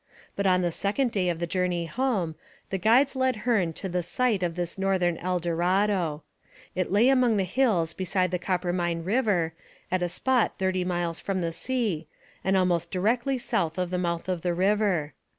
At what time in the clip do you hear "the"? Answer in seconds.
0.63-0.71, 1.37-1.45, 2.71-2.79, 3.87-4.01, 7.37-7.43, 8.31-8.39, 11.41-11.51, 13.91-13.99, 14.41-14.55